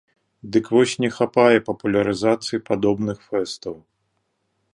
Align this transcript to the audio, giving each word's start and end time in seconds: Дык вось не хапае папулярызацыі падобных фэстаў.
Дык 0.55 0.65
вось 0.75 0.93
не 1.03 1.09
хапае 1.17 1.57
папулярызацыі 1.67 2.63
падобных 2.71 3.17
фэстаў. 3.27 3.75